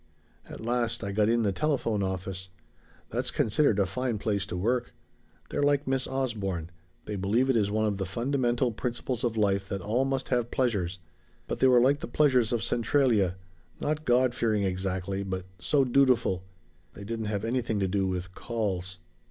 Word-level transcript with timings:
"At 0.49 0.61
last 0.65 1.03
I 1.03 1.11
got 1.11 1.29
in 1.29 1.43
the 1.43 1.51
telephone 1.51 2.01
office. 2.01 2.49
That's 3.11 3.29
considered 3.29 3.77
a 3.77 3.85
fine 3.85 4.17
place 4.17 4.47
to 4.47 4.57
work. 4.57 4.95
They're 5.51 5.61
like 5.61 5.85
Miss 5.87 6.07
Osborne; 6.07 6.71
they 7.05 7.15
believe 7.15 7.51
it 7.51 7.55
is 7.55 7.69
one 7.69 7.85
of 7.85 7.97
the 7.97 8.07
fundamental 8.07 8.71
principles 8.71 9.23
of 9.23 9.37
life 9.37 9.69
that 9.69 9.79
all 9.79 10.03
must 10.03 10.29
have 10.29 10.49
pleasures. 10.49 10.97
But 11.47 11.59
they 11.59 11.67
were 11.67 11.79
like 11.81 11.99
the 11.99 12.07
pleasures 12.07 12.51
of 12.51 12.63
Centralia 12.63 13.35
not 13.79 14.03
God 14.03 14.33
fearing, 14.33 14.63
exactly, 14.63 15.21
but 15.21 15.45
so 15.59 15.85
dutiful. 15.85 16.41
They 16.95 17.03
didn't 17.03 17.25
have 17.25 17.45
anything 17.45 17.79
to 17.79 17.87
do 17.87 18.07
with 18.07 18.33
'calls.' 18.33 18.97